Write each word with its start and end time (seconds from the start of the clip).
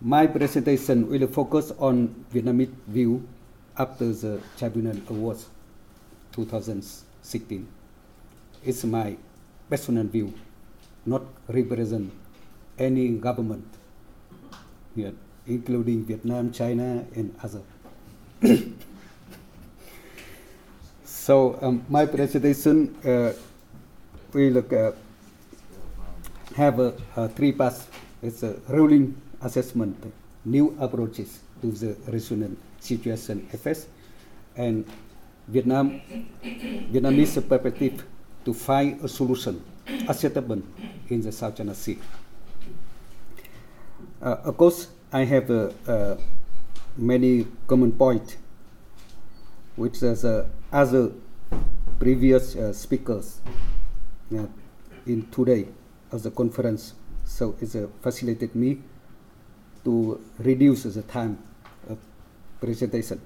my 0.00 0.26
presentation 0.26 1.08
will 1.08 1.26
focus 1.28 1.72
on 1.78 2.08
Vietnamese 2.32 2.72
view 2.88 3.26
after 3.76 4.12
the 4.12 4.40
Tribunal 4.56 4.96
Awards 5.10 5.46
2016. 6.32 7.68
It's 8.64 8.84
my 8.84 9.16
personal 9.68 10.04
view, 10.04 10.32
not 11.04 11.22
represent 11.48 12.12
any 12.78 13.08
government 13.10 13.66
here, 14.96 15.12
including 15.46 16.04
Vietnam, 16.04 16.50
China, 16.50 17.04
and 17.14 17.34
other. 17.44 17.60
so 21.04 21.58
um, 21.60 21.84
my 21.90 22.06
presentation 22.06 22.96
uh, 23.04 23.32
will 24.32 24.58
uh, 24.58 24.92
have 26.56 26.80
a, 26.80 26.94
a 27.16 27.28
three 27.28 27.52
parts. 27.52 27.86
It's 28.22 28.42
a 28.42 28.56
ruling 28.68 29.14
assessment, 29.42 29.96
new 30.44 30.76
approaches 30.80 31.40
to 31.60 31.70
the 31.72 31.96
regional 32.10 32.50
situation 32.80 33.48
affairs, 33.52 33.86
and 34.56 34.84
Vietnam, 35.48 36.00
Vietnamese 36.92 37.46
perspective 37.46 38.04
to 38.44 38.54
find 38.54 39.02
a 39.04 39.08
solution 39.08 39.62
acceptable 40.08 40.62
in 41.08 41.20
the 41.20 41.32
South 41.32 41.56
China 41.56 41.74
Sea. 41.74 41.98
Uh, 44.22 44.36
of 44.44 44.56
course, 44.56 44.88
I 45.12 45.24
have 45.24 45.50
uh, 45.50 45.70
uh, 45.86 46.16
many 46.96 47.46
common 47.66 47.92
points, 47.92 48.36
which 49.76 50.02
as 50.02 50.24
uh, 50.24 50.46
other 50.72 51.12
previous 51.98 52.54
uh, 52.56 52.72
speakers 52.72 53.40
uh, 54.36 54.46
in 55.06 55.26
today 55.30 55.68
of 56.12 56.22
the 56.22 56.30
conference. 56.30 56.94
So 57.24 57.56
it 57.60 57.70
facilitated 58.02 58.54
me 58.54 58.78
to 59.84 60.20
reduce 60.38 60.84
the 60.84 61.02
time 61.02 61.38
of 61.88 61.98
presentation. 62.60 63.20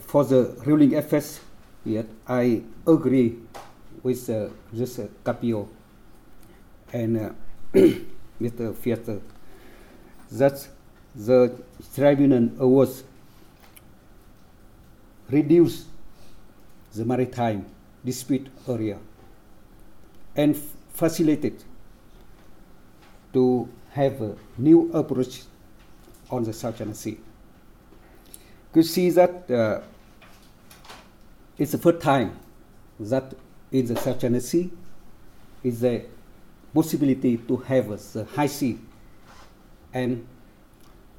For 0.00 0.24
the 0.24 0.56
ruling 0.64 0.94
FS, 0.94 1.40
yet 1.84 2.06
I 2.26 2.62
agree 2.86 3.38
with 4.02 4.28
uh, 4.30 4.48
this 4.72 4.98
uh, 4.98 5.08
Capio 5.24 5.68
and 6.92 7.16
uh, 7.18 7.30
Mr. 8.40 8.74
Fiester 8.74 9.20
that 10.32 10.68
the 11.14 11.52
tribunal 11.94 12.68
was 12.68 13.02
reduce 15.28 15.84
the 16.94 17.04
maritime 17.04 17.66
dispute 18.04 18.48
area 18.68 18.98
and 20.36 20.56
f- 21.00 21.10
facilitate 21.10 21.64
to 23.32 23.68
have 23.92 24.20
a 24.20 24.36
new 24.58 24.90
approach 24.92 25.42
on 26.30 26.44
the 26.44 26.52
South 26.52 26.78
China 26.78 26.94
Sea. 26.94 27.18
You 28.74 28.82
see 28.82 29.10
that 29.10 29.50
uh, 29.50 29.80
it's 31.58 31.72
the 31.72 31.78
first 31.78 32.00
time 32.00 32.38
that 33.00 33.34
in 33.72 33.86
the 33.86 33.96
South 33.96 34.20
China 34.20 34.40
Sea 34.40 34.70
is 35.64 35.84
a 35.84 36.04
possibility 36.72 37.36
to 37.36 37.56
have 37.56 37.88
the 38.12 38.24
high 38.24 38.46
sea 38.46 38.78
and 39.92 40.26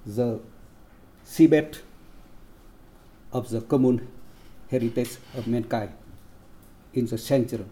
the 0.06 0.40
seabed 1.26 1.80
of 3.34 3.50
the 3.50 3.62
common 3.62 4.08
heritage 4.70 5.18
of 5.36 5.48
mankind 5.48 5.92
in 6.94 7.06
the 7.06 7.18
center 7.18 7.66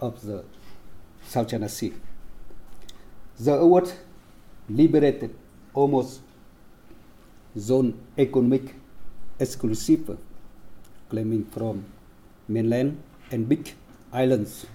of 0.00 0.20
the 0.22 0.44
South 1.26 1.48
China 1.48 1.68
Sea. 1.68 1.92
The 3.38 3.54
award 3.54 3.92
liberated 4.68 5.34
almost 5.74 6.20
zone 7.58 7.94
economic 8.16 8.74
exclusive 9.38 10.16
claiming 11.08 11.44
from 11.44 11.84
mainland 12.48 13.00
and 13.30 13.48
big 13.48 13.74
islands 14.12 14.66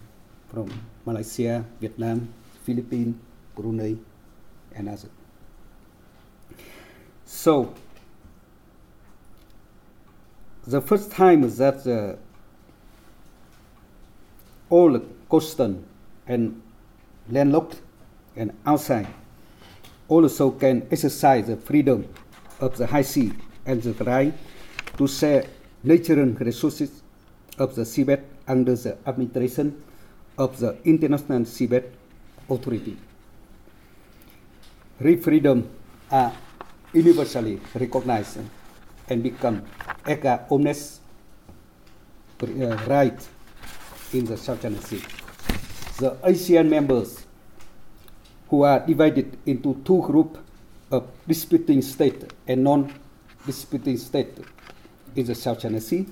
from 0.50 0.70
Malaysia, 1.06 1.66
Vietnam, 1.80 2.30
Philippines, 2.64 3.16
Brunei, 3.56 3.96
and 4.76 4.90
others. 4.90 5.10
So, 7.26 7.74
the 10.68 10.82
first 10.82 11.12
time 11.12 11.42
that 11.42 11.84
the 11.84 12.20
all 14.70 15.00
coastal 15.30 15.84
and 16.32 16.62
landlocked 17.30 17.82
and 18.36 18.52
outside 18.66 19.08
also 20.08 20.52
can 20.52 20.88
exercise 20.92 21.48
the 21.48 21.58
freedom 21.58 22.08
of 22.60 22.78
the 22.78 22.88
high 22.88 23.02
sea 23.02 23.32
and 23.66 23.82
the 23.84 23.94
right 24.06 24.34
to 24.98 25.08
share 25.08 25.44
natural 25.84 26.28
resources 26.40 27.02
of 27.58 27.76
the 27.76 27.82
seabed 27.84 28.24
under 28.48 28.76
the 28.76 28.98
administration 29.06 29.82
of 30.38 30.58
the 30.60 30.78
International 30.84 31.42
Seabed 31.42 31.90
Authority. 32.50 32.98
Real 35.00 35.20
freedom 35.20 35.70
are 36.12 36.34
universally 36.94 37.60
recognized 37.76 38.40
and 39.10 39.24
become 39.24 39.64
erga 40.06 40.46
omnes 40.52 41.00
uh, 42.42 42.48
right 42.88 43.28
in 44.14 44.26
the 44.26 44.38
South 44.38 44.62
China 44.62 44.82
Sea. 44.82 45.21
The 46.02 46.18
ASEAN 46.26 46.68
members 46.68 47.28
who 48.50 48.64
are 48.64 48.80
divided 48.80 49.38
into 49.46 49.80
two 49.86 50.02
groups 50.02 50.40
of 50.90 51.06
disputing 51.28 51.84
state 51.84 52.26
and 52.48 52.64
non-disputing 52.64 53.98
state 53.98 54.34
in 55.16 55.28
the 55.28 55.36
South 55.36 55.62
China 55.62 55.80
Sea 55.80 56.08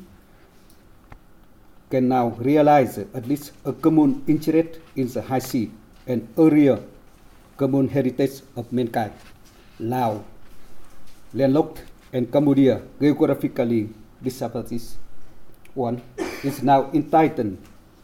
can 1.89 2.07
now 2.07 2.27
realize 2.37 2.99
at 2.99 3.25
least 3.25 3.51
a 3.65 3.73
common 3.73 4.21
interest 4.27 4.77
in 4.95 5.07
the 5.07 5.23
high 5.23 5.41
sea 5.41 5.71
and 6.05 6.21
area 6.37 6.77
common 7.57 7.89
heritage 7.89 8.41
of 8.55 8.71
mankind. 8.71 9.13
Laos, 9.79 10.21
landlocked, 11.33 11.81
and 12.13 12.31
Cambodia, 12.31 12.79
geographically 13.01 13.89
disadvantaged 14.21 15.01
one, 15.73 15.99
is 16.43 16.61
now 16.61 16.91
entitled 16.93 17.57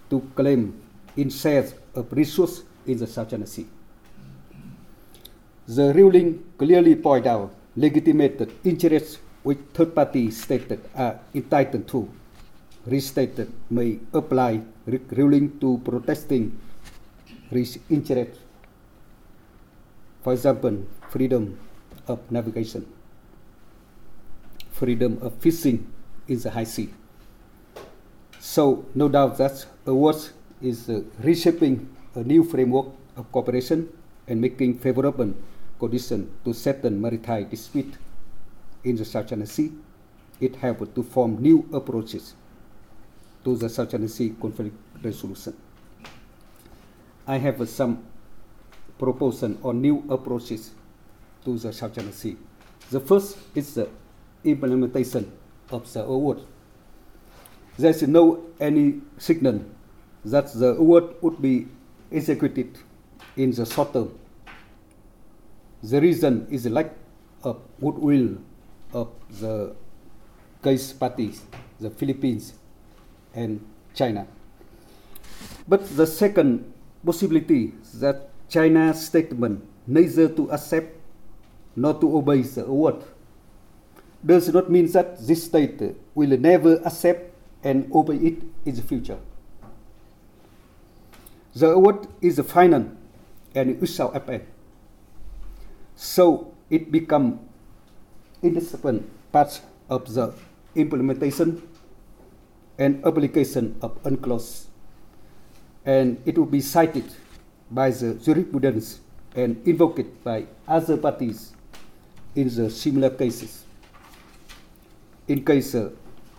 to 0.10 0.22
claim 0.34 0.82
in 1.18 1.30
shares 1.30 1.76
of 1.94 2.12
resource 2.12 2.64
in 2.86 2.98
the 2.98 3.08
South 3.08 3.30
China 3.30 3.48
Sea. 3.48 3.68
The 5.68 5.94
ruling 5.94 6.44
clearly 6.58 6.96
point 6.96 7.26
out 7.26 7.54
legitimate 7.76 8.52
interests 8.64 9.20
which 9.44 9.60
third-party 9.74 10.32
states 10.32 10.74
are 10.96 11.20
entitled 11.34 11.88
to 11.88 12.10
restated 12.86 13.52
may 13.70 14.00
apply 14.14 14.62
ruling 15.12 15.60
to 15.60 15.82
protesting 15.84 16.58
rich 17.52 17.80
interest. 17.90 18.40
For 20.24 20.34
example, 20.34 20.86
freedom 21.10 21.60
of 22.08 22.20
navigation, 22.32 22.86
freedom 24.72 25.20
of 25.22 25.34
fishing 25.36 25.92
in 26.28 26.40
the 26.40 26.52
high 26.52 26.64
sea. 26.64 26.94
So, 28.40 28.86
no 28.94 29.10
doubt 29.10 29.38
that 29.38 29.66
awards 29.86 30.34
is 30.62 30.90
uh, 30.90 31.02
reshaping 31.20 31.90
a 32.16 32.24
new 32.24 32.44
framework 32.44 32.88
of 33.18 33.32
cooperation 33.32 33.90
and 34.28 34.40
making 34.42 34.78
favorable 34.78 35.34
conditions 35.80 36.30
to 36.44 36.54
settle 36.54 36.92
maritime 36.92 37.48
dispute 37.50 37.94
in 38.84 38.96
the 38.96 39.06
South 39.06 39.28
China 39.28 39.46
Sea. 39.46 39.72
It 40.40 40.56
helped 40.56 40.96
to 40.96 41.04
form 41.04 41.42
new 41.42 41.68
approaches 41.74 42.34
to 43.44 43.56
the 43.56 43.70
South 43.70 43.92
China 43.92 44.08
Sea 44.08 44.36
conflict 44.42 44.76
resolution. 45.02 45.56
I 47.28 47.38
have 47.38 47.68
some 47.70 48.04
proposal 48.98 49.58
on 49.64 49.82
new 49.82 50.04
approaches 50.10 50.72
to 51.44 51.58
the 51.58 51.74
South 51.74 51.96
China 51.96 52.12
Sea. 52.12 52.38
The 52.92 53.00
first 53.00 53.38
is 53.56 53.74
the 53.76 53.90
implementation 54.44 55.32
of 55.72 55.92
the 55.92 56.04
award. 56.04 56.42
There 57.78 57.90
is 57.90 58.04
no 58.04 58.46
any 58.60 59.02
signal 59.18 59.66
that 60.26 60.52
the 60.54 60.76
award 60.76 61.16
would 61.22 61.42
be 61.42 61.68
executed 62.12 62.78
in 63.38 63.52
the 63.52 63.66
short 63.66 63.94
term. 63.94 64.10
The 65.84 66.02
reason 66.02 66.48
is 66.50 66.66
lack 66.66 66.94
of 67.44 67.62
goodwill 67.80 68.38
of 68.94 69.14
the 69.40 69.76
case 70.64 70.94
parties, 70.94 71.46
the 71.80 71.90
Philippines 71.92 72.54
and 73.36 73.62
China. 73.94 74.26
But 75.68 75.86
the 75.96 76.08
second 76.08 76.74
possibility 77.06 77.74
that 78.02 78.30
China's 78.50 79.06
statement 79.06 79.62
neither 79.86 80.30
to 80.30 80.50
accept 80.50 80.98
nor 81.76 81.94
to 81.94 82.18
obey 82.18 82.42
the 82.42 82.66
award 82.66 83.04
does 84.26 84.50
not 84.50 84.72
mean 84.72 84.90
that 84.94 85.22
this 85.22 85.44
state 85.46 85.78
will 86.16 86.34
never 86.38 86.82
accept 86.82 87.30
and 87.64 87.92
obey 87.94 88.18
it 88.34 88.42
in 88.66 88.74
the 88.74 88.82
future. 88.82 89.20
The 91.56 91.72
award 91.72 92.08
is 92.20 92.38
final 92.42 92.92
and 93.56 93.80
USAO-FN. 93.80 94.44
So 95.96 96.54
it 96.70 96.92
become 96.92 97.40
indispensable 98.44 99.04
part 99.32 99.62
of 99.90 100.14
the 100.14 100.34
implementation 100.76 101.64
and 102.78 103.00
application 103.06 103.78
of 103.82 103.96
UNCLOS, 104.04 104.68
and 105.86 106.22
it 106.26 106.38
will 106.38 106.46
be 106.46 106.60
cited 106.60 107.06
by 107.72 107.92
the 107.92 108.16
jurisprudence 108.16 109.00
and 109.34 109.66
invoked 109.66 110.24
by 110.26 110.48
other 110.68 110.98
parties 110.98 111.54
in 112.36 112.54
the 112.54 112.70
similar 112.70 113.12
cases. 113.12 113.64
In 115.30 115.46
case 115.46 115.74
uh, 115.74 115.90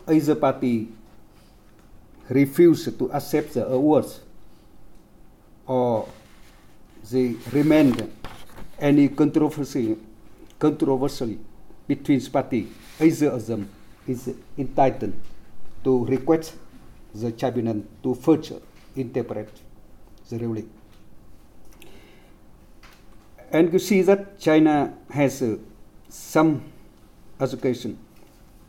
either 0.07 0.35
party 0.35 0.93
refuses 2.29 2.95
to 2.99 3.11
accept 3.13 3.55
the 3.55 3.67
awards 3.67 4.21
or 5.67 6.09
they 7.11 7.35
remain 7.53 8.13
any 8.79 9.09
controversy, 9.09 9.97
controversy 10.59 11.39
between 11.87 12.21
party, 12.27 12.69
either 13.01 13.29
of 13.29 13.47
them 13.47 13.69
is 14.07 14.35
entitled 14.59 15.13
to 15.85 16.05
request 16.07 16.55
the 17.15 17.33
tribunal 17.33 17.83
to 18.03 18.15
further 18.15 18.61
interpret 18.95 19.49
the 20.29 20.39
ruling. 20.39 20.71
And 23.53 23.73
you 23.73 23.79
see 23.79 24.03
that 24.03 24.39
China 24.41 24.95
has 25.11 25.41
uh, 25.41 25.57
some 26.09 26.65
education. 27.41 27.99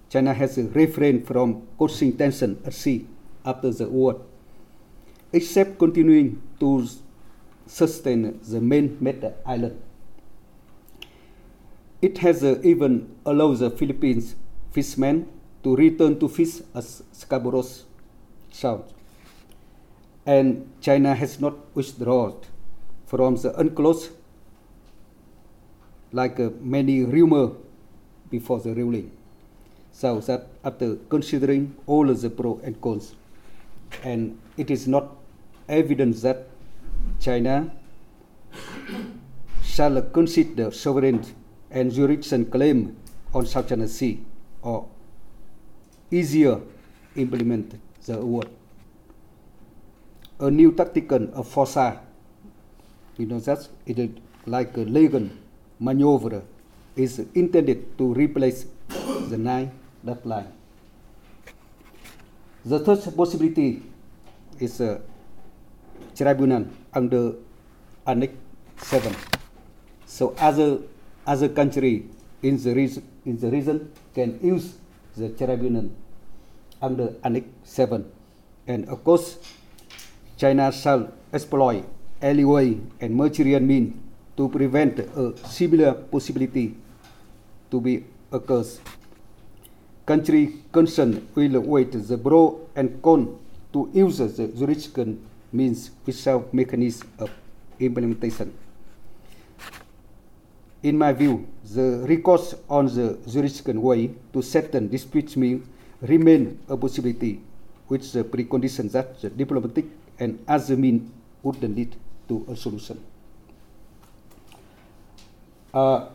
China 0.10 0.34
has 0.34 0.58
uh, 0.58 0.64
refrained 0.74 1.26
from 1.28 1.68
causing 1.78 2.16
tension 2.16 2.62
at 2.66 2.74
sea 2.74 3.06
after 3.44 3.72
the 3.72 3.88
war, 3.88 4.22
except 5.38 5.78
continuing 5.78 6.42
to 6.60 6.90
sustain 7.68 8.40
the 8.42 8.60
main 8.60 8.98
matter 9.00 9.34
island. 9.46 9.80
It 12.02 12.18
has 12.20 12.44
uh, 12.44 12.60
even 12.64 13.16
allowed 13.26 13.60
the 13.60 13.70
Philippines 13.70 14.36
fishermen 14.72 15.28
to 15.64 15.76
return 15.76 16.20
to 16.20 16.28
fish 16.28 16.62
at 16.74 16.86
Scarborough 17.12 17.66
Shoal. 18.52 18.86
And 20.26 20.70
China 20.82 21.14
has 21.14 21.40
not 21.40 21.54
withdrawn 21.76 22.42
from 23.06 23.36
the 23.36 23.54
UNCLOS 23.54 24.10
like 26.12 26.40
uh, 26.40 26.50
many 26.62 27.04
rumor 27.04 27.52
before 28.30 28.60
the 28.60 28.74
ruling. 28.74 29.12
So 29.92 30.20
that 30.22 30.48
after 30.64 30.96
considering 31.10 31.76
all 31.86 32.10
of 32.10 32.22
the 32.22 32.30
pros 32.30 32.62
and 32.64 32.80
cons, 32.82 33.16
and 34.04 34.38
it 34.58 34.70
is 34.70 34.88
not 34.88 35.17
evident 35.68 36.22
that 36.22 36.48
China 37.20 37.72
shall 39.64 40.02
consider 40.02 40.72
sovereign 40.72 41.24
and 41.72 41.92
jurisdiction 41.92 42.46
claim 42.46 42.96
on 43.34 43.46
South 43.46 43.68
China 43.70 43.88
Sea 43.88 44.24
or 44.62 44.88
easier 46.10 46.62
implement 47.16 47.80
the 48.06 48.18
award. 48.18 48.48
A 50.40 50.50
new 50.52 50.72
tactical 50.72 51.30
of 51.34 51.48
foresight, 51.48 52.00
you 53.18 53.26
know, 53.26 53.40
that's 53.40 53.70
it 53.86 54.00
is 54.00 54.10
like 54.46 54.78
a 54.78 54.82
legal 54.82 55.30
maneuver 55.80 56.44
is 56.96 57.20
intended 57.36 57.98
to 57.98 58.14
replace 58.14 58.66
the 59.30 59.38
nine 59.38 59.72
dot 60.06 60.26
line. 60.26 60.52
The 62.66 62.80
third 62.80 63.16
possibility 63.16 63.84
is 64.60 64.80
a 64.82 65.02
tribunal 66.18 66.66
under 66.94 67.34
Annex 68.06 68.34
7. 68.78 69.16
So 70.06 70.34
other, 70.40 70.80
other 71.26 71.50
country 71.50 72.06
in 72.42 72.62
the, 72.62 72.74
region, 72.74 73.04
in 73.26 73.38
the 73.40 73.50
region 73.52 73.92
can 74.14 74.40
use 74.42 74.76
the 75.16 75.30
tribunal 75.30 75.92
under 76.82 77.14
Annex 77.24 77.46
7. 77.64 78.10
And 78.68 78.90
of 78.90 79.04
course, 79.04 79.38
China 80.38 80.72
shall 80.72 81.14
exploit 81.32 81.86
alleyway 82.22 82.78
and 83.00 83.16
material 83.16 83.62
means 83.62 83.96
to 84.38 84.50
prevent 84.50 85.00
a 85.00 85.34
similar 85.48 85.94
possibility 85.94 86.76
to 87.72 87.82
be 87.82 88.06
occurs. 88.32 88.80
Country 90.06 90.64
concerned 90.72 91.28
will 91.36 91.60
wait 91.60 91.92
the 91.92 92.18
pro 92.18 92.70
and 92.76 93.02
con 93.02 93.38
to 93.74 93.90
use 93.94 94.20
the 94.20 94.48
jurisdiction 94.48 95.20
means 95.52 95.92
without 96.06 96.54
mechanism 96.54 97.10
of 97.20 97.30
implementation. 97.80 98.54
In 100.84 100.98
my 100.98 101.12
view, 101.12 101.48
the 101.74 102.06
recourse 102.08 102.56
on 102.70 102.86
the 102.88 103.18
jurisdiction 103.28 103.82
way 103.82 104.12
to 104.34 104.42
settle 104.42 104.88
disputes 104.88 105.36
may 105.36 105.60
remain 106.02 106.60
a 106.70 106.78
possibility, 106.78 107.42
with 107.90 108.12
the 108.14 108.24
precondition 108.24 108.92
that 108.92 109.20
the 109.22 109.30
diplomatic 109.30 109.86
and 110.20 110.44
other 110.48 110.78
means 110.78 111.10
would 111.44 111.62
lead 111.64 111.96
to 112.28 112.46
a 112.50 112.56
solution. 112.56 113.00
Uh, 115.74 116.10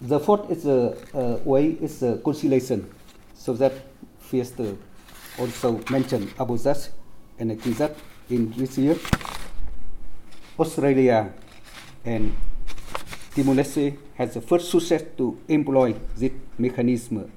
the 0.00 0.20
fourth 0.20 0.50
is 0.50 0.66
a 0.66 0.96
uh, 1.14 1.38
way 1.44 1.76
is 1.80 2.02
a 2.02 2.18
conciliation, 2.18 2.84
so 3.34 3.52
that 3.54 3.72
Fiesta 4.18 4.76
also 5.38 5.80
mentioned 5.90 6.32
about 6.38 6.58
that, 6.64 6.88
and 7.38 7.52
I 7.52 7.56
think 7.56 7.78
that 7.78 7.96
in 8.30 8.52
this 8.56 8.78
year, 8.78 8.96
Australia 10.58 11.32
and 12.04 12.34
Timor-Leste 13.34 13.98
has 14.14 14.34
the 14.34 14.40
first 14.40 14.70
success 14.70 15.02
to 15.16 15.38
employ 15.48 15.94
this 16.16 16.32
mechanism, 16.58 17.30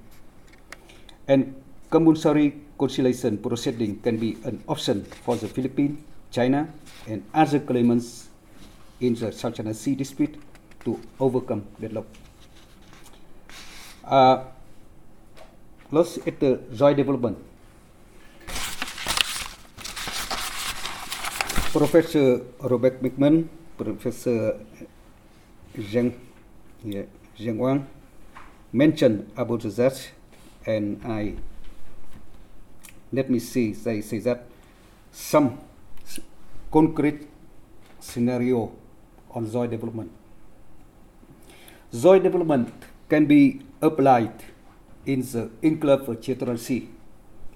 and 1.28 1.56
compulsory 1.90 2.62
conciliation 2.78 3.38
proceeding 3.38 4.00
can 4.00 4.18
be 4.18 4.38
an 4.46 4.64
option 4.68 5.04
for 5.26 5.36
the 5.36 5.48
Philippines, 5.48 6.00
China, 6.32 6.70
and 7.08 7.24
other 7.34 7.60
claimants 7.60 8.30
in 9.02 9.16
the 9.16 9.32
South 9.32 9.56
China 9.56 9.74
Sea 9.74 9.96
dispute 9.96 10.38
to 10.86 11.00
overcome 11.20 11.66
deadlock. 11.82 12.06
Uh, 14.06 14.44
let's 15.92 16.18
at 16.28 16.40
the 16.40 16.62
joint 16.74 16.98
development. 16.98 17.38
Professor 21.72 22.42
Robert 22.62 23.02
Beckman, 23.02 23.50
Professor 23.78 24.56
Zheng, 25.78 26.14
yeah, 26.84 27.04
Zheng 27.38 27.58
Wang 27.58 27.88
mentioned 28.72 29.30
about 29.36 29.62
that, 29.62 30.10
and 30.66 31.02
I 31.06 31.36
let 33.12 33.30
me 33.30 33.40
see. 33.40 33.74
They 33.74 34.02
say 34.02 34.20
that 34.20 34.46
some 35.12 35.60
concrete 36.72 37.28
scenario 38.00 38.72
on 39.32 39.52
joint 39.52 39.72
development. 39.72 40.12
Joint 41.94 42.24
development 42.24 42.74
can 43.10 43.26
be 43.26 43.62
applied 43.82 44.44
in 45.06 45.22
the 45.22 45.50
enclave 45.64 46.08
of 46.08 46.22
territorial 46.22 46.58
sea 46.58 46.90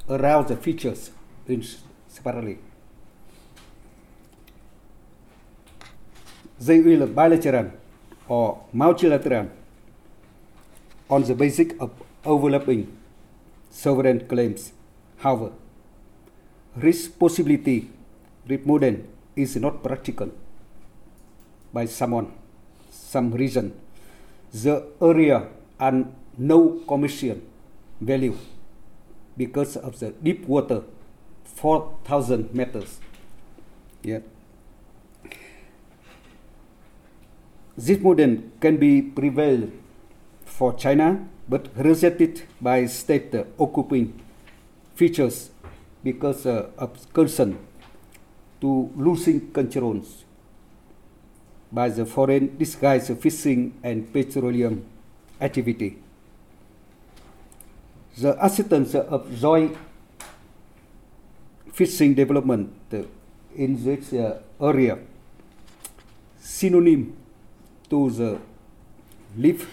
around 0.09 0.47
the 0.47 0.57
features 0.57 1.11
in 1.47 1.63
separately. 2.07 2.59
They 6.67 6.79
will 6.79 7.07
bilateral 7.07 7.71
or 8.27 8.63
multilateral 8.71 9.49
on 11.09 11.23
the 11.23 11.33
basis 11.33 11.73
of 11.79 11.89
overlapping 12.23 12.81
sovereign 13.71 14.19
claims. 14.27 14.71
However, 15.17 15.51
risk 16.75 17.17
possibility 17.17 17.89
remoden 18.47 19.05
is 19.35 19.55
not 19.55 19.81
practical 19.83 20.29
by 21.73 21.85
someone, 21.85 22.31
some 22.91 23.31
reason. 23.31 23.73
The 24.53 24.75
area 25.01 25.47
and 25.79 26.13
no 26.37 26.81
commercial 26.87 27.37
value 27.99 28.37
because 29.37 29.77
of 29.77 29.99
the 29.99 30.11
deep 30.11 30.45
water, 30.45 30.83
4,000 31.45 32.53
meters. 32.53 32.99
Yeah. 34.03 34.19
This 37.77 37.99
model 37.99 38.37
can 38.59 38.77
be 38.77 39.01
prevailed 39.01 39.71
for 40.45 40.73
China, 40.73 41.25
but 41.47 41.69
rejected 41.75 42.43
by 42.59 42.85
state 42.85 43.33
occupying 43.57 44.19
features 44.95 45.51
because 46.03 46.45
uh, 46.45 46.69
of 46.77 47.11
concern 47.13 47.57
to 48.59 48.91
losing 48.95 49.51
controls 49.51 50.25
by 51.71 51.87
the 51.89 52.05
foreign 52.05 52.57
disguised 52.57 53.17
fishing 53.19 53.73
and 53.83 54.11
petroleum 54.11 54.85
activity. 55.39 55.97
The 58.19 58.43
assistance 58.45 58.93
of 58.93 59.33
joint 59.39 59.77
fishing 61.71 62.13
development 62.13 62.73
in 63.55 63.83
this 63.83 64.11
uh, 64.13 64.41
area 64.61 64.99
synonym 66.37 67.15
to 67.91 68.09
the 68.09 68.39
lift 69.37 69.67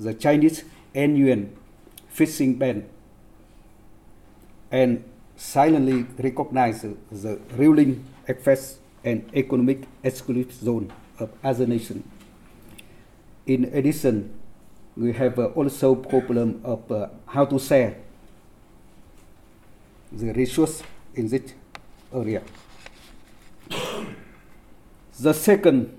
the 0.00 0.14
Chinese 0.14 0.64
NUN 0.94 1.54
fishing 2.08 2.56
ban 2.56 2.88
and 4.70 5.04
silently 5.36 6.04
recognize 6.18 6.82
the 6.82 7.38
ruling 7.56 8.04
effects 8.26 8.78
and 9.04 9.30
economic 9.34 9.84
exclusive 10.02 10.52
zone 10.52 10.92
of 11.18 11.30
other 11.44 11.66
nations. 11.66 12.04
In 13.46 13.64
addition, 13.66 14.34
we 14.96 15.12
have 15.12 15.38
also 15.38 15.94
problem 15.94 16.60
of 16.64 16.90
uh, 16.90 17.08
how 17.26 17.44
to 17.44 17.58
share 17.58 17.96
the 20.10 20.32
resource 20.32 20.82
in 21.14 21.28
this 21.28 21.54
area. 22.12 22.42
The 25.20 25.32
second 25.32 25.98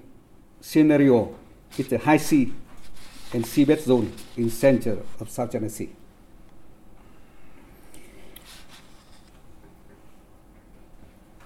scenario 0.62 1.39
is 1.80 1.88
the 1.88 1.98
high 1.98 2.18
sea 2.18 2.54
and 3.34 3.46
seabed 3.46 3.80
zone 3.80 4.12
in 4.38 4.50
center 4.50 4.98
of 5.20 5.30
South 5.30 5.52
China 5.52 5.70
Sea. 5.70 5.90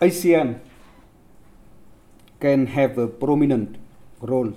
ASEAN 0.02 0.60
can 2.40 2.68
have 2.68 2.98
a 2.98 3.08
prominent 3.08 3.78
role 4.20 4.54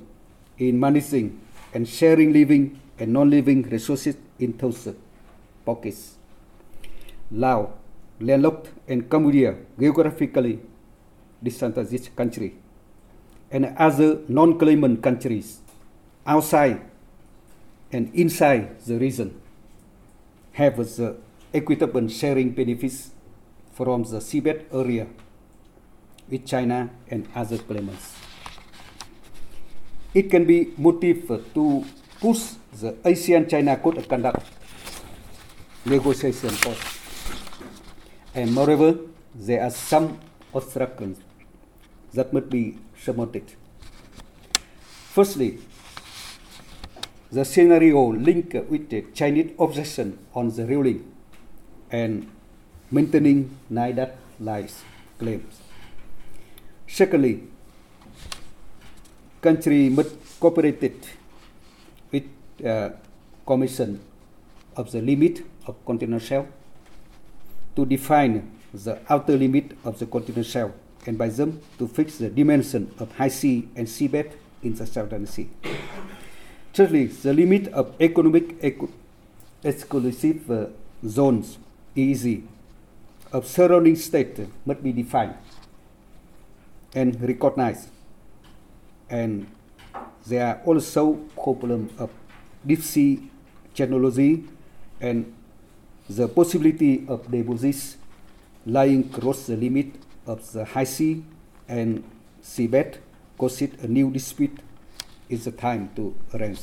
in 0.59 0.81
managing 0.81 1.41
and 1.73 1.87
sharing 1.89 2.33
living 2.33 2.81
and 2.99 3.13
non-living 3.13 3.63
resources 3.63 4.17
in 4.39 4.57
those 4.57 4.89
pockets. 5.65 6.17
Laos, 7.31 7.71
landlocked, 8.21 8.71
and 8.89 9.09
Cambodia 9.11 9.57
geographically 9.79 10.59
distant 11.43 11.75
this 11.75 12.09
country, 12.09 12.57
and 13.51 13.67
other 13.77 14.21
non-claimant 14.29 15.03
countries 15.03 15.61
outside 16.27 16.81
and 17.93 18.13
inside 18.15 18.81
the 18.81 18.99
region 18.99 19.41
have 20.53 20.77
the 20.77 21.17
equitable 21.55 22.09
sharing 22.09 22.51
benefits 22.51 23.11
from 23.73 24.03
the 24.05 24.19
seabed 24.19 24.65
area 24.73 25.07
with 26.29 26.45
China 26.47 26.91
and 27.09 27.29
other 27.35 27.59
claimants. 27.59 28.15
It 30.15 30.31
can 30.31 30.45
be 30.47 30.73
motive 30.77 31.29
to 31.55 31.85
push 32.21 32.55
the 32.73 32.93
ASEAN-China 33.05 33.77
Code 33.77 33.99
of 33.99 34.09
Conduct 34.09 34.43
negotiation 35.85 36.51
course. 36.57 36.99
And 38.35 38.53
moreover, 38.53 38.99
there 39.35 39.63
are 39.63 39.71
some 39.71 40.19
obstacles 40.55 41.19
that 42.15 42.33
must 42.33 42.51
be 42.51 42.79
surmounted. 42.99 43.53
Firstly, 45.13 45.59
the 47.37 47.45
scenario 47.45 48.01
linked 48.13 48.55
with 48.73 48.89
the 48.89 49.05
Chinese 49.13 49.51
obsession 49.59 50.19
on 50.35 50.49
the 50.57 50.65
ruling 50.65 51.05
and 51.91 52.27
maintaining 52.91 53.51
NIDAD 53.71 54.13
lies 54.41 54.81
claims. 55.19 55.61
Secondly, 56.87 57.43
country 59.43 59.91
must 59.91 60.17
cooperate 60.41 60.81
with 62.11 62.25
uh, 62.65 62.89
Commission 63.47 64.01
of 64.75 64.91
the 64.93 65.03
limit 65.03 65.45
of 65.67 65.77
continental 65.85 66.19
shelf 66.27 66.47
to 67.77 67.85
define 67.85 68.51
the 68.73 68.99
outer 69.11 69.37
limit 69.37 69.77
of 69.85 69.99
the 69.99 70.07
continental 70.07 70.43
shelf 70.43 70.73
and 71.05 71.19
by 71.19 71.29
them 71.29 71.61
to 71.79 71.87
fix 71.87 72.17
the 72.17 72.31
dimension 72.31 72.91
of 72.99 73.15
high 73.17 73.29
sea 73.29 73.69
and 73.77 73.87
seabed 73.87 74.33
in 74.63 74.75
the 74.75 74.87
Southern 74.87 75.27
Sea. 75.27 75.51
Thirdly, 76.77 77.07
the 77.07 77.33
limit 77.33 77.69
of 77.69 77.95
economic 77.99 78.63
eco- 78.63 78.91
exclusive 79.65 80.51
uh, 80.51 80.67
zones, 81.09 81.57
EEZ, 81.97 82.43
of 83.33 83.47
surrounding 83.47 83.97
state 83.97 84.39
must 84.67 84.83
be 84.83 84.93
defined 84.93 85.37
and 86.95 87.19
recognized. 87.23 87.89
And 89.09 89.47
there 90.27 90.47
are 90.47 90.61
also 90.67 91.15
problems 91.43 91.99
of 91.99 92.11
deep 92.67 92.83
sea 92.83 93.31
technology 93.73 94.45
and 95.01 95.33
the 96.11 96.29
possibility 96.29 97.07
of 97.09 97.31
deposits 97.31 97.97
lying 98.67 99.11
across 99.15 99.47
the 99.47 99.57
limit 99.57 99.95
of 100.27 100.53
the 100.53 100.67
high 100.67 100.85
sea 100.85 101.25
and 101.69 102.05
seabed 102.43 102.99
cause 103.39 103.63
it 103.63 103.81
a 103.81 103.89
new 103.89 104.11
dispute 104.11 104.59
is 105.29 105.45
the 105.45 105.51
time 105.51 105.91
to 105.97 106.15
arrange. 106.35 106.61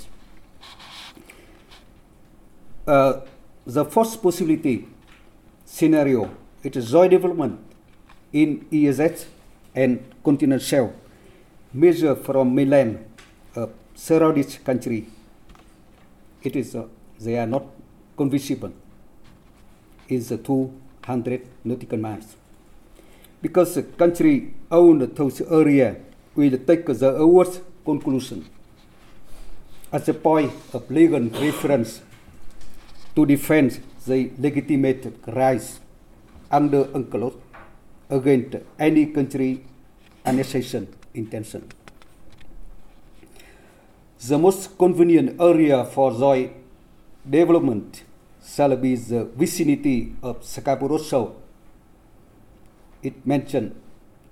Uh, 2.86 3.22
the 3.66 3.86
first 3.86 4.22
possibility 4.22 4.88
scenario 5.66 6.30
it 6.64 6.76
is 6.76 6.92
joint 6.92 7.12
development 7.12 7.60
in 8.32 8.66
EEZ 8.72 9.26
and 9.76 10.04
continental 10.24 10.60
shelf 10.60 10.92
measure 11.74 12.16
from 12.16 12.54
mainland 12.54 13.06
uh, 13.56 13.68
surrounding 13.96 14.44
country. 14.66 15.08
It 16.42 16.56
is 16.56 16.76
uh, 16.76 16.88
they 17.20 17.38
are 17.38 17.48
not 17.48 17.66
conversable. 18.18 18.74
Is 20.10 20.32
uh, 20.32 20.38
200 20.38 21.48
nautical 21.64 21.98
miles 21.98 22.36
because 23.42 23.76
the 23.76 23.84
country 23.84 24.54
owned 24.72 25.02
those 25.02 25.42
area 25.42 25.96
will 26.36 26.58
take 26.70 26.86
the 26.86 27.10
awards 27.16 27.62
conclusion 27.86 28.46
as 29.92 30.08
a 30.10 30.14
point 30.14 30.52
of 30.74 30.90
legal 30.90 31.22
reference 31.22 32.02
to 33.16 33.26
defend 33.26 33.80
the 34.08 34.32
legitimate 34.40 35.14
rights 35.28 35.80
under 36.52 36.86
UNCLOS 36.86 37.36
against 38.10 38.58
any 38.80 39.06
country 39.08 39.64
annexation 40.26 40.88
intention. 41.14 41.70
The 44.28 44.38
most 44.38 44.78
convenient 44.78 45.40
area 45.40 45.84
for 45.86 46.12
joint 46.12 46.54
development 47.30 48.04
shall 48.46 48.76
be 48.76 48.96
the 48.96 49.26
vicinity 49.26 50.16
of 50.22 50.44
Scarborough. 50.44 51.36
It 53.02 53.26
mentioned 53.26 53.76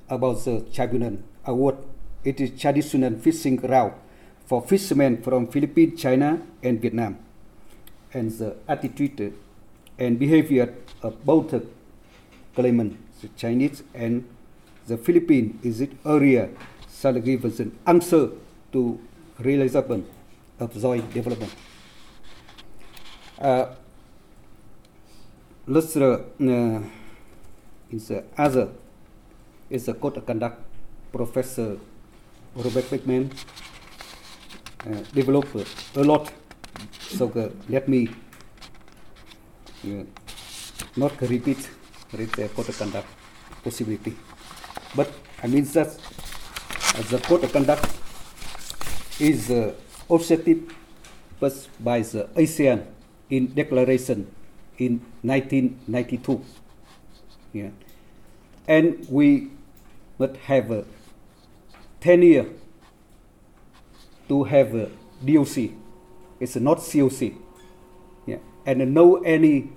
about 0.09 0.43
the 0.45 0.61
tribunal 0.73 1.17
award. 1.45 1.77
It 2.23 2.39
is 2.39 2.59
traditional 2.59 3.15
fishing 3.15 3.57
route 3.57 3.97
for 4.45 4.61
fishermen 4.61 5.21
from 5.21 5.47
Philippines, 5.47 5.99
China, 5.99 6.41
and 6.61 6.81
Vietnam. 6.81 7.17
And 8.13 8.31
the 8.31 8.55
attitude 8.67 9.33
and 9.97 10.19
behavior 10.19 10.73
of 11.01 11.25
both 11.25 11.55
claimants, 12.53 13.21
the 13.21 13.29
Chinese 13.29 13.83
and 13.93 14.27
the 14.87 14.97
Philippines, 14.97 15.63
is 15.63 15.81
it 15.81 15.91
earlier 16.05 16.49
shall 17.01 17.13
give 17.13 17.45
us 17.45 17.59
an 17.59 17.77
answer 17.87 18.29
to 18.71 18.99
realization 19.39 20.05
of 20.59 20.79
joint 20.79 21.11
development. 21.13 21.53
Uh, 23.39 23.73
let's 25.65 25.97
uh, 25.97 26.21
uh, 26.39 26.81
is 27.89 28.07
the 28.07 28.23
other 28.37 28.69
is 29.69 29.85
the 29.85 29.93
code 29.93 30.17
of 30.17 30.25
conduct 30.25 30.61
professor 31.11 31.77
Robert 32.55 32.89
Beckman 32.89 33.31
uh, 34.85 35.01
developed 35.13 35.55
a 35.95 36.03
lot 36.03 36.31
so 36.97 37.31
let 37.69 37.87
me 37.87 38.09
uh, 39.85 40.03
not 40.95 41.19
repeat 41.21 41.69
the 42.11 42.49
code 42.49 42.69
of 42.69 42.77
conduct 42.77 43.07
possibility 43.63 44.15
but 44.95 45.09
I 45.43 45.47
mean 45.47 45.65
that 45.73 45.97
the 47.09 47.19
code 47.19 47.43
of 47.43 47.53
conduct 47.53 47.85
is 49.19 49.49
uh, 49.49 49.73
offsetted 50.09 50.71
by 51.79 52.01
the 52.01 52.29
ASEAN 52.35 52.85
in 53.29 53.53
declaration 53.53 54.27
in 54.77 55.01
1992. 55.21 56.43
Yeah. 57.53 57.69
And 58.67 59.05
we 59.09 59.51
must 60.19 60.35
have 60.37 60.71
a 60.71 60.85
10 62.01 62.21
year 62.21 62.45
to 64.27 64.43
have 64.43 64.75
a 64.75 64.89
DOC. 65.23 65.71
It's 66.39 66.55
not 66.55 66.79
COC. 66.79 67.35
Yeah. 68.25 68.37
And 68.65 68.93
no 68.93 69.17
any 69.17 69.71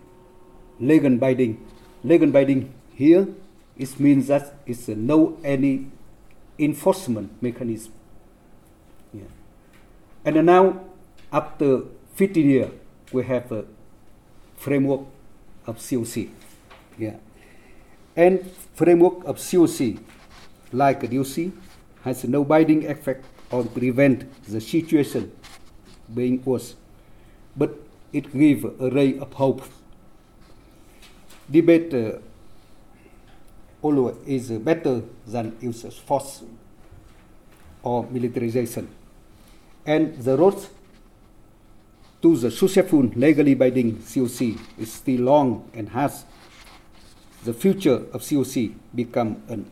legal 0.80 1.16
binding. 1.16 1.64
Legal 2.02 2.30
binding 2.30 2.74
here 2.94 3.28
it 3.76 3.98
means 3.98 4.28
that 4.28 4.54
it's 4.66 4.88
no 4.88 5.38
any 5.44 5.90
enforcement 6.58 7.42
mechanism. 7.42 7.92
Yeah. 9.12 9.24
And 10.24 10.46
now 10.46 10.84
after 11.32 11.82
15 12.14 12.48
years 12.48 12.70
we 13.12 13.24
have 13.24 13.50
a 13.50 13.64
framework 14.56 15.02
of 15.66 15.78
COC. 15.78 16.30
Yeah. 16.98 17.16
And 18.16 18.48
framework 18.74 19.24
of 19.24 19.38
COC, 19.38 19.98
like 20.72 21.00
DOC, 21.10 21.52
has 22.04 22.24
no 22.24 22.44
binding 22.44 22.86
effect 22.86 23.24
or 23.50 23.64
prevent 23.64 24.30
the 24.44 24.60
situation 24.60 25.32
being 26.14 26.42
worse, 26.44 26.74
but 27.56 27.78
it 28.12 28.32
gives 28.32 28.64
a 28.64 28.90
ray 28.90 29.18
of 29.18 29.32
hope. 29.32 29.62
Debate 31.50 31.92
uh, 31.94 32.18
always 33.82 34.16
is 34.26 34.50
better 34.58 35.02
than 35.26 35.56
use 35.60 35.84
of 35.84 35.94
force 35.94 36.42
or 37.82 38.06
militarization. 38.10 38.88
And 39.86 40.16
the 40.22 40.36
road 40.36 40.56
to 42.22 42.36
the 42.36 42.50
successful 42.50 43.02
legally 43.14 43.54
binding 43.54 43.96
COC 43.96 44.58
is 44.78 44.92
still 44.92 45.20
long 45.22 45.70
and 45.74 45.88
has 45.90 46.24
the 47.44 47.52
future 47.52 48.06
of 48.12 48.22
COC 48.22 48.74
become 48.94 49.42
an 49.48 49.70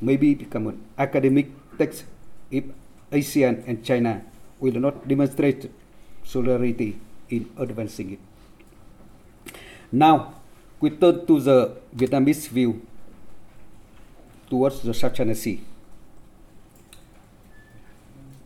maybe 0.00 0.34
become 0.34 0.68
an 0.68 0.84
academic 0.98 1.50
text 1.78 2.04
if 2.50 2.64
ASEAN 3.10 3.66
and 3.66 3.84
China 3.84 4.22
will 4.60 4.74
not 4.74 5.06
demonstrate 5.06 5.70
solidarity 6.24 6.98
in 7.28 7.50
advancing 7.58 8.12
it. 8.12 8.20
Now, 9.92 10.34
we 10.80 10.90
turn 10.90 11.26
to 11.26 11.40
the 11.40 11.76
Vietnamese 11.94 12.48
view 12.48 12.82
towards 14.50 14.80
the 14.82 14.94
South 14.94 15.14
China 15.14 15.34
Sea. 15.34 15.60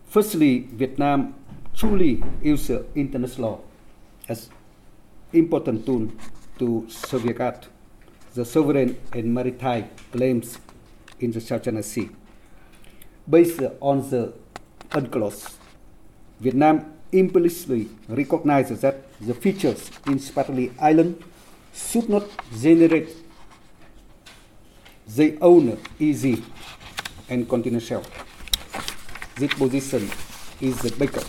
Firstly, 0.06 0.68
Vietnam 0.72 1.34
truly 1.74 2.22
uses 2.42 2.84
international 2.94 3.50
law 3.50 3.60
as 4.28 4.50
important 5.32 5.84
tool 5.86 6.10
to 6.58 6.86
safeguard 6.88 7.66
the 8.34 8.44
sovereign 8.44 8.96
and 9.12 9.34
maritime 9.34 9.88
claims 10.12 10.58
in 11.20 11.30
the 11.32 11.40
South 11.40 11.62
China 11.64 11.82
Sea. 11.82 12.10
Based 13.28 13.60
on 13.80 14.08
the 14.10 14.32
UNCLOS, 14.90 15.54
Vietnam 16.40 16.92
implicitly 17.12 17.88
recognizes 18.08 18.80
that 18.80 18.96
the 19.20 19.34
features 19.34 19.90
in 20.06 20.18
Spratly 20.18 20.72
Island 20.80 21.22
should 21.74 22.08
not 22.08 22.24
generate 22.60 23.08
their 25.06 25.36
own 25.40 25.76
EEZ 25.98 26.42
and 27.28 27.48
continental 27.48 27.80
shelf. 27.86 28.06
This 29.36 29.52
position 29.54 30.08
is 30.60 30.80
backed, 30.92 31.24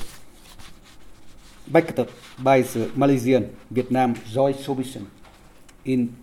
backed 1.67 1.99
by 2.39 2.61
the 2.61 2.91
Malaysian 2.95 3.55
Vietnam 3.69 4.15
Joint 4.31 4.57
Submission 4.59 5.09
in 5.85 6.15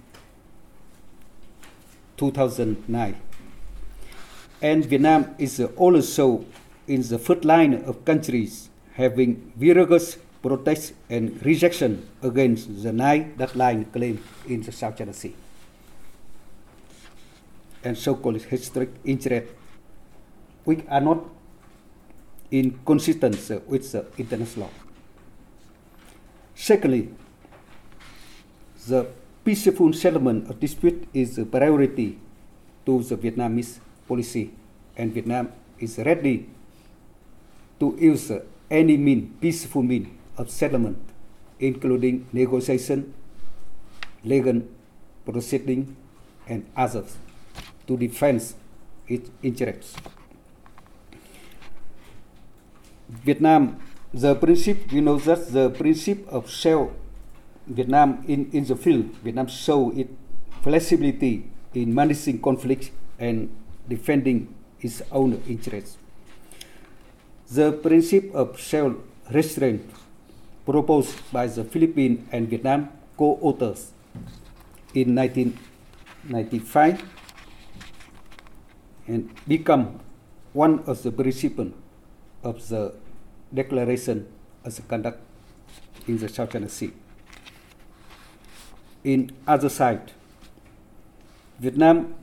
2009. 2.17 3.15
And 4.63 4.85
Vietnam 4.87 5.35
is 5.39 5.61
also 5.77 6.45
in 6.87 7.03
the 7.03 7.19
first 7.19 7.45
line 7.45 7.75
of 7.85 8.05
countries 8.05 8.71
having 8.95 9.53
vigorous 9.57 10.17
protest 10.41 10.95
and 11.11 11.45
rejection 11.45 12.09
against 12.23 12.83
the 12.83 12.93
nine 12.93 13.35
deadline 13.37 13.85
claim 13.87 14.23
in 14.49 14.63
the 14.63 14.73
South 14.73 14.97
China 14.97 15.13
Sea 15.13 15.35
and 17.85 17.97
so-called 17.97 18.43
historic 18.43 18.91
interest, 19.05 19.53
which 20.65 20.81
are 20.89 21.01
not 21.01 21.23
in 22.51 22.79
consistence 22.85 23.51
with 23.67 23.91
the 23.93 24.07
international 24.19 24.67
law. 24.67 24.73
Secondly, 26.55 27.11
the 28.89 29.07
peaceful 29.45 29.93
settlement 29.93 30.49
of 30.51 30.59
dispute 30.59 31.07
is 31.13 31.39
a 31.39 31.45
priority 31.45 32.19
to 32.87 33.03
the 33.03 33.17
Vietnamese 33.17 33.79
policy, 34.09 34.53
and 34.97 35.13
Vietnam 35.13 35.53
is 35.79 35.99
ready 35.99 36.49
to 37.81 37.97
use 38.01 38.33
any 38.71 38.97
mean, 38.97 39.37
peaceful 39.41 39.83
mean 39.83 40.17
of 40.37 40.51
settlement, 40.51 40.99
including 41.61 42.27
negotiation, 42.33 43.15
legal 44.25 44.63
proceeding, 45.25 45.97
and 46.49 46.67
others, 46.77 47.17
to 47.87 47.97
defend 47.97 48.43
its 49.09 49.31
interests. 49.43 49.97
Vietnam, 53.09 53.79
the 54.13 54.35
principle, 54.35 54.95
you 54.95 55.01
know 55.01 55.19
that 55.19 55.53
the 55.53 55.71
principle 55.71 56.27
of 56.31 56.51
self 56.51 56.91
Vietnam 57.67 58.25
in, 58.27 58.51
in 58.53 58.65
the 58.65 58.77
field, 58.77 59.07
Vietnam 59.23 59.47
show 59.49 59.91
its 59.93 60.11
flexibility 60.63 61.49
in 61.75 61.95
managing 61.95 62.41
conflicts 62.41 62.91
and 63.19 63.51
defending 63.89 64.55
its 64.81 65.03
own 65.13 65.43
interests. 65.49 65.97
The 67.51 67.73
principle 67.73 68.37
of 68.37 68.61
self-restraint 68.61 69.89
proposed 70.65 71.15
by 71.33 71.47
the 71.47 71.65
Philippines 71.65 72.27
and 72.33 72.49
Vietnam 72.49 72.89
co-authors 73.17 73.93
in 74.95 75.15
1995 75.15 77.05
and 79.07 79.31
become 79.47 80.01
one 80.53 80.81
of 80.87 81.03
the 81.03 81.13
principles 81.13 81.73
of 82.43 82.69
the 82.69 82.95
declaration 83.55 84.27
as 84.65 84.79
a 84.79 84.83
conduct 84.83 85.21
in 86.09 86.19
the 86.19 86.29
South 86.29 86.51
China 86.51 86.69
Sea. 86.69 86.93
In 89.05 89.31
other 89.47 89.69
side, 89.69 90.13
Vietnam 91.61 92.15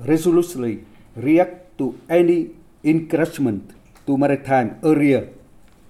resolutely 0.00 0.84
react 1.16 1.78
to 1.78 1.98
any 2.08 2.50
encroachment 2.82 3.70
to 4.06 4.16
maritime 4.16 4.78
area 4.82 5.28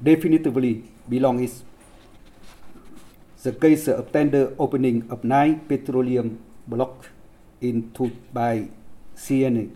definitively 0.02 0.84
belongs 1.08 1.62
the 3.42 3.52
case 3.52 3.88
of 3.88 4.12
tender 4.12 4.54
opening 4.58 5.06
of 5.10 5.24
nine 5.24 5.60
petroleum 5.66 6.38
block 6.66 7.10
in 7.60 7.90
two, 7.92 8.10
by 8.32 8.68
CNA 9.16 9.70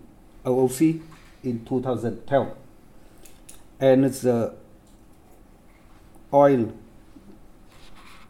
OOC 0.44 1.00
in 1.42 1.64
2012 1.64 2.54
and 3.80 4.04
the 4.04 4.54
oil 6.32 6.72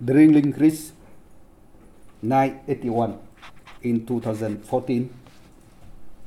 drilling 0.03 0.53
risk 0.53 0.93
981 2.23 3.19
in 3.83 4.07
2014 4.07 5.11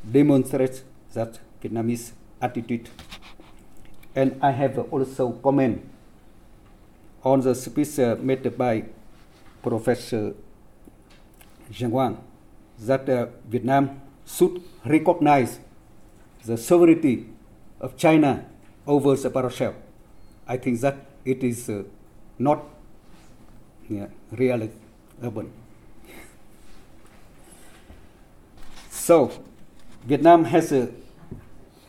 demonstrates 0.04 0.84
that 1.14 1.40
Vietnamese 1.62 2.12
attitude. 2.42 2.90
And 4.16 4.40
I 4.42 4.52
have 4.52 4.78
also 4.92 5.32
comment 5.32 5.82
on 7.24 7.42
the 7.42 7.54
speech 7.56 8.00
uh, 8.00 8.16
made 8.20 8.58
by 8.58 8.86
Professor 9.62 10.34
Zheng 11.72 11.92
Wang 11.92 12.18
that 12.80 13.10
uh, 13.10 13.28
Vietnam 13.48 14.02
should 14.26 14.62
recognize 14.86 15.60
the 16.46 16.58
sovereignty 16.58 17.28
of 17.80 17.98
China 17.98 18.46
over 18.88 19.16
the 19.16 19.30
Paracel. 19.30 19.74
I 20.48 20.58
think 20.58 20.80
that 20.82 20.96
it 21.26 21.44
is 21.44 21.70
uh, 21.70 21.84
not 22.38 22.64
yeah, 23.90 24.08
really 24.32 24.72
urban. 25.22 25.52
So, 28.90 29.32
Vietnam 30.06 30.46
has 30.46 30.72
a 30.72 30.90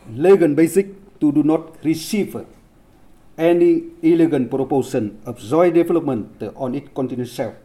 legal 0.09 0.53
basic 0.53 1.19
to 1.19 1.31
do 1.31 1.43
not 1.43 1.83
receive 1.83 2.35
any 3.37 3.83
illegal 4.01 4.45
proposal 4.45 5.11
of 5.25 5.39
joint 5.39 5.73
development 5.73 6.43
on 6.55 6.75
its 6.75 6.89
continental 6.93 7.25
shelf. 7.25 7.55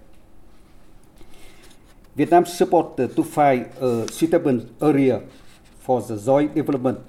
Vietnam 2.14 2.46
support 2.46 2.96
to 2.96 3.22
find 3.24 3.66
a 3.80 4.11
suitable 4.11 4.64
area 4.80 5.22
for 5.80 6.00
the 6.00 6.16
joint 6.16 6.54
development 6.54 7.00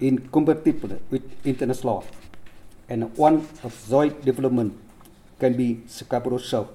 incompatible 0.00 0.98
with 1.10 1.22
international 1.44 1.94
law, 1.94 2.04
and 2.88 3.14
one 3.16 3.46
of 3.62 3.72
joint 3.88 4.24
development 4.24 4.72
can 5.38 5.54
be 5.56 5.82
Scarborough 5.86 6.38
Shoal. 6.38 6.70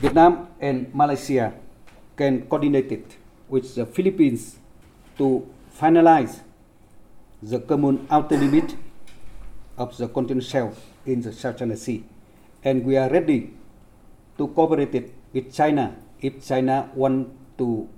Vietnam 0.00 0.48
and 0.60 0.94
Malaysia 0.94 1.52
can 2.16 2.42
coordinate 2.46 2.92
it 2.92 3.16
with 3.52 3.74
the 3.76 3.84
Philippines 3.84 4.56
to 5.18 5.46
finalize 5.78 6.40
the 7.42 7.60
common 7.60 8.06
outer 8.10 8.38
limit 8.38 8.74
of 9.76 9.94
the 9.98 10.08
continental 10.08 10.40
shelf 10.40 10.80
in 11.04 11.20
the 11.20 11.32
South 11.32 11.58
China 11.58 11.76
Sea. 11.76 12.02
And 12.64 12.82
we 12.82 12.96
are 12.96 13.10
ready 13.10 13.52
to 14.38 14.48
cooperate 14.48 14.94
it 14.94 15.12
with 15.34 15.52
China 15.52 15.94
if 16.22 16.46
China 16.46 16.88
want 16.94 17.28
to 17.58 17.88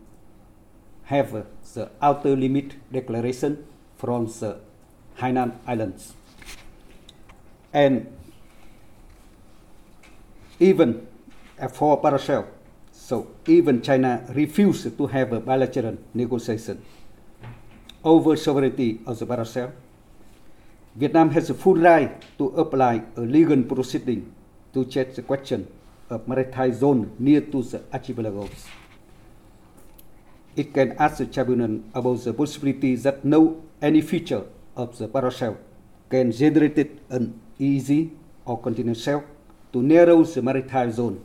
have 1.05 1.47
the 1.75 1.91
outer 2.03 2.35
limit 2.35 2.75
declaration 2.91 3.65
from 3.97 4.27
the 4.27 4.59
Hainan 5.19 5.55
Islands. 5.69 6.15
And 7.73 8.11
even 10.59 11.07
for 11.71 12.03
Paracel, 12.03 12.47
so 13.05 13.29
even 13.47 13.83
China 13.83 14.25
refused 14.33 14.97
to 14.97 15.07
have 15.07 15.33
a 15.33 15.41
bilateral 15.41 15.99
negotiation. 16.15 16.81
over 18.05 18.37
sovereignty 18.37 19.01
of 19.07 19.19
the 19.19 19.27
Paracel. 19.27 19.73
Vietnam 20.95 21.31
has 21.31 21.49
a 21.49 21.55
full 21.55 21.77
right 21.77 22.23
to 22.39 22.49
apply 22.61 23.03
a 23.17 23.21
legal 23.21 23.63
proceeding 23.65 24.33
to 24.75 24.85
check 24.85 25.15
the 25.15 25.23
question 25.23 25.67
of 26.11 26.29
maritime 26.29 26.73
zone 26.73 27.11
near 27.19 27.41
to 27.41 27.63
the 27.63 27.81
archipelagos. 27.93 28.69
It 30.55 30.73
can 30.73 30.93
ask 30.99 31.19
the 31.19 31.27
tribunal 31.27 31.81
about 31.95 32.21
the 32.23 32.33
possibility 32.33 32.95
that 32.97 33.25
no 33.25 33.65
any 33.83 34.03
feature 34.03 34.45
of 34.77 34.97
the 34.99 35.09
paracel 35.09 35.57
can 36.11 36.31
generate 36.31 37.01
an 37.11 37.41
EEZ 37.59 38.11
or 38.45 38.61
continuous 38.61 39.03
shelf 39.03 39.25
to 39.73 39.83
narrow 39.83 40.23
the 40.23 40.43
maritime 40.43 40.93
zone 40.93 41.25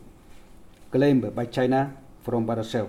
claimed 0.90 1.34
by 1.34 1.46
China 1.46 1.96
from 2.22 2.46
paracel 2.46 2.88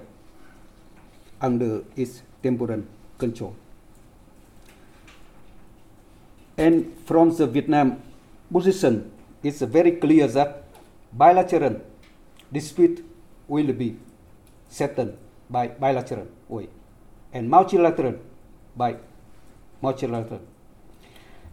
under 1.42 1.84
its 1.96 2.22
temporal 2.44 2.84
control. 3.18 3.56
And 6.58 6.94
from 7.06 7.36
the 7.36 7.48
Vietnam 7.48 8.02
position, 8.52 9.12
it's 9.44 9.62
very 9.62 9.94
clear 9.94 10.28
that 10.28 10.64
bilateral 11.14 11.82
dispute 12.52 13.04
will 13.48 13.72
be 13.74 13.98
settled 14.70 15.18
by 15.50 15.68
bilateral 15.68 16.28
way 16.48 16.68
and 17.34 17.50
multilateral 17.50 18.16
by 18.76 18.96
multilateral. 19.82 20.42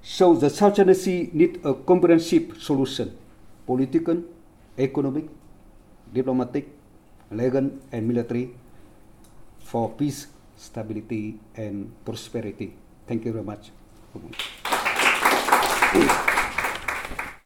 So 0.02 0.34
the 0.34 0.50
South 0.50 0.76
China 0.76 0.94
Sea 0.94 1.30
need 1.32 1.60
a 1.64 1.74
comprehensive 1.74 2.62
solution, 2.62 3.16
political, 3.66 4.22
economic, 4.78 5.26
diplomatic, 6.12 6.68
legal, 7.30 7.70
and 7.92 8.08
military 8.08 8.50
for 9.60 9.90
peace, 9.90 10.26
stability, 10.56 11.38
and 11.56 11.92
prosperity. 12.04 12.74
Thank 13.06 13.24
you 13.24 13.32
very 13.32 13.44
much. 13.44 13.70